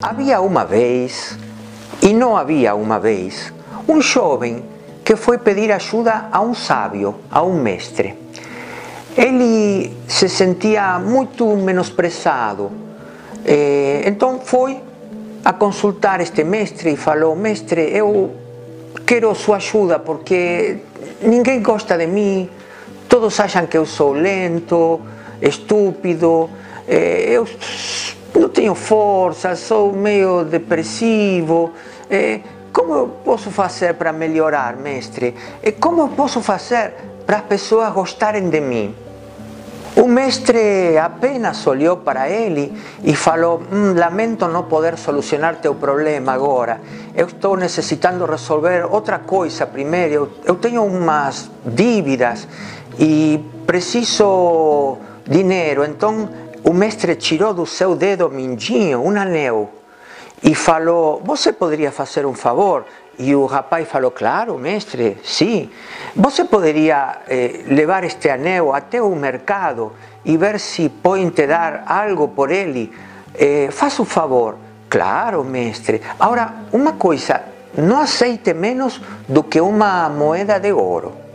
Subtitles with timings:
[0.00, 1.36] Havia uma vez,
[2.00, 3.52] e não havia uma vez,
[3.88, 4.62] um jovem
[5.04, 8.14] que foi pedir ajuda a um sábio, a um mestre.
[9.16, 12.70] Ele se sentia muito menosprezado,
[13.44, 14.80] eh, então foi
[15.44, 18.30] a consultar este mestre e falou: Mestre, eu
[19.04, 20.76] quero sua ajuda porque
[21.22, 22.48] ninguém gosta de mim,
[23.08, 25.00] todos acham que eu sou lento,
[25.42, 26.48] estúpido,
[26.86, 27.34] eh,
[28.38, 31.72] não tenho força, sou meio depressivo.
[32.08, 32.40] Eh,
[32.72, 35.34] como eu posso fazer para melhorar, mestre?
[35.62, 36.94] Eh, como eu posso fazer
[37.26, 38.94] para as pessoas gostarem de mim?
[39.96, 46.32] O mestre apenas olhou para ele e falou: "Hum, Lamento não poder solucionar teu problema
[46.32, 46.80] agora.
[47.16, 50.14] Eu estou necessitando resolver outra coisa primeiro.
[50.14, 52.46] Eu, eu tenho umas dívidas
[52.96, 55.84] e preciso dinheiro.
[55.84, 56.28] Então
[56.64, 59.70] o mestre tirou do seu dedo mindinho um anel
[60.42, 62.84] e falou: Você poderia fazer um favor?
[63.18, 65.70] E o rapaz falou: Claro, mestre, sim.
[66.14, 69.92] Você poderia eh, levar este anel até o mercado
[70.24, 72.92] e ver se podem te dar algo por ele?
[73.34, 74.56] Eh, faça um favor.
[74.88, 76.00] Claro, mestre.
[76.18, 77.42] Agora, uma coisa:
[77.76, 81.27] não aceite menos do que uma moeda de ouro.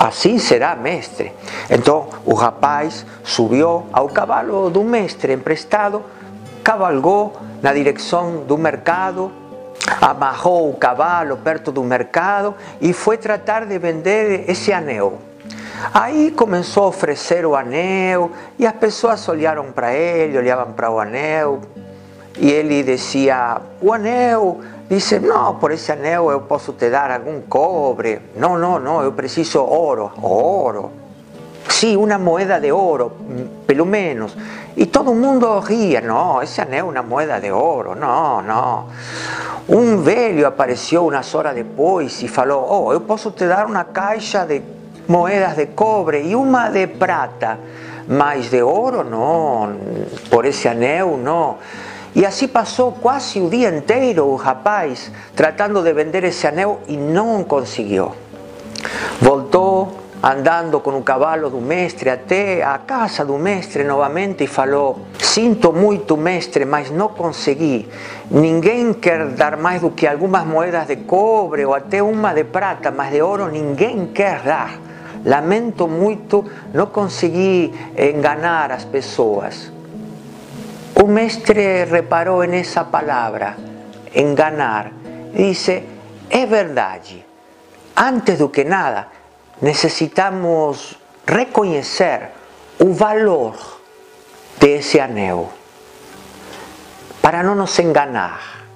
[0.00, 1.30] Assim será, mestre.
[1.68, 6.02] Então o rapaz subiu ao cavalo do mestre emprestado,
[6.64, 9.30] cavalgou na direção do mercado,
[10.00, 15.18] amarrou o cavalo perto do mercado e foi tratar de vender esse anel.
[15.92, 20.98] Aí começou a oferecer o anel e as pessoas olharam para ele, olhavam para o
[20.98, 21.60] anel
[22.38, 27.40] e ele dizia: O anel Dice, não, por esse anel eu posso te dar algum
[27.42, 28.20] cobre.
[28.34, 30.10] Não, não, não, eu preciso ouro.
[30.20, 30.90] Ouro.
[31.68, 33.12] Sim, uma moeda de ouro,
[33.68, 34.36] pelo menos.
[34.76, 37.94] E todo mundo ria, não, esse anel é uma moeda de ouro.
[37.94, 38.86] Não, não.
[39.68, 44.44] Um velho apareceu umas horas depois e falou, oh, eu posso te dar uma caixa
[44.44, 44.60] de
[45.06, 47.60] moedas de cobre e uma de prata.
[48.08, 49.72] Mas de ouro, não.
[50.28, 51.58] Por esse anel, não.
[52.14, 56.96] E assim passou quase o dia inteiro o rapaz tratando de vender esse anel e
[56.96, 58.12] não conseguiu.
[59.20, 65.06] Voltou andando com o cavalo do mestre até a casa do mestre novamente e falou:
[65.18, 67.88] Sinto muito, mestre, mas não consegui.
[68.28, 72.90] Ninguém quer dar mais do que algumas moedas de cobre ou até uma de prata,
[72.90, 74.80] mas de ouro ninguém quer dar.
[75.24, 76.44] Lamento muito,
[76.74, 79.70] não consegui enganar as pessoas.
[81.02, 83.56] O mestre reparou nessa palavra,
[84.14, 84.92] enganar.
[85.32, 85.82] Dice,
[86.28, 87.24] é verdade.
[87.96, 89.08] Antes do que nada,
[89.62, 92.28] necessitamos reconhecer
[92.78, 93.80] o valor
[94.58, 95.50] desse anel
[97.22, 98.66] para não nos enganar.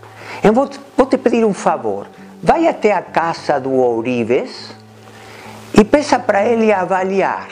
[0.42, 2.06] Eu vou, vou te pedir um favor.
[2.42, 4.74] Vai até a casa do Ourives
[5.78, 7.48] e peça para ele avaliar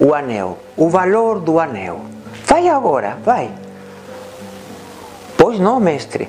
[0.00, 2.00] o anel, o valor do anel.
[2.46, 3.50] Vai agora, vai.
[5.36, 6.28] Pois não, mestre.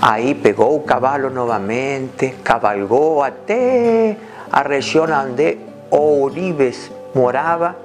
[0.00, 4.16] Aí pegou o cavalo novamente, cavalgou até
[4.52, 5.58] a região onde
[5.90, 7.76] Ourives morava,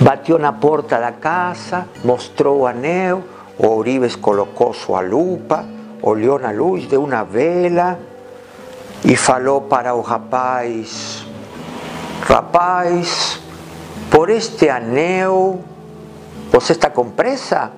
[0.00, 3.22] bateu na porta da casa, mostrou o anel,
[3.58, 5.64] Ourives colocou sua lupa,
[6.02, 7.98] olhou na luz de uma vela
[9.04, 11.26] e falou para o rapaz:
[12.22, 13.40] Rapaz,
[14.10, 15.60] por este anel,
[16.50, 17.72] você está com pressa?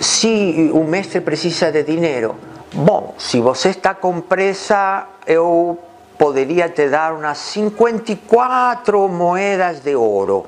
[0.00, 2.36] Se o mestre precisa de dinheiro,
[2.72, 5.78] bom, se você está com pressa, eu
[6.16, 10.46] poderia te dar umas 54 moedas de ouro.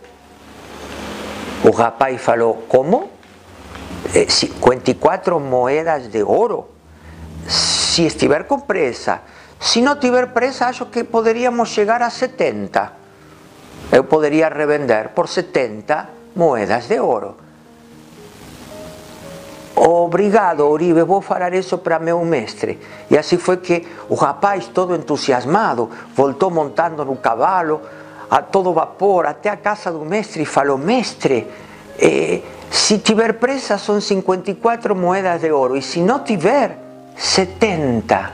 [1.64, 3.10] O rapaz falou: Como?
[4.28, 6.68] 54 moedas de ouro?
[7.46, 9.22] Se estiver com pressa.
[9.58, 12.92] Se não tiver pressa, acho que poderíamos chegar a 70.
[13.92, 17.36] Eu poderia revender por 70 moedas de ouro.
[19.82, 22.78] Obrigado, Oribe, vou falar isso para meu mestre.
[23.10, 27.80] E assim foi que o rapaz, todo entusiasmado, voltou montando no cavalo,
[28.30, 31.46] a todo vapor, até a casa do mestre e falou: Mestre,
[31.98, 36.76] eh, se tiver pressa são 54 moedas de ouro, e se não tiver,
[37.16, 38.32] 70.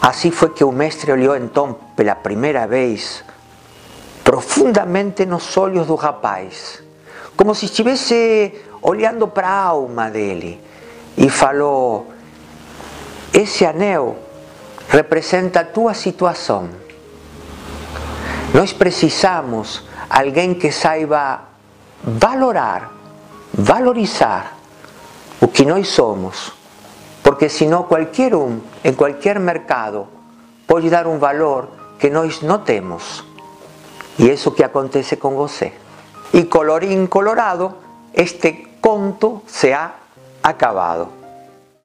[0.00, 3.24] Assim foi que o mestre olhou então pela primeira vez
[4.22, 6.80] profundamente nos olhos do rapaz,
[7.36, 10.60] como se estivesse olhando para a alma dele
[11.16, 12.12] e falou:
[13.32, 14.16] Esse anel
[14.88, 16.68] representa a tua situação.
[18.54, 21.42] Nós precisamos alguém que saiba
[22.02, 22.92] valorar,
[23.52, 24.56] valorizar
[25.40, 26.52] o que nós somos,
[27.22, 30.06] porque senão qualquer um, em qualquer mercado,
[30.66, 33.24] pode dar um valor que nós não temos.
[34.18, 35.72] E isso que acontece com você.
[36.32, 37.74] E colorín colorado,
[38.12, 39.94] este conto se ha
[40.42, 41.17] acabado.